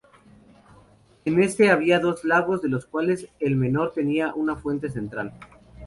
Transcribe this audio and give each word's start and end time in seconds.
En 1.25 1.43
este 1.43 1.69
había 1.69 1.99
dos 1.99 2.23
lagos, 2.23 2.63
de 2.63 2.69
los 2.69 2.87
cuales 2.87 3.27
el 3.39 3.55
menor 3.55 3.93
tenía 3.93 4.33
una 4.33 4.55
fuente 4.55 4.89
central. 4.89 5.31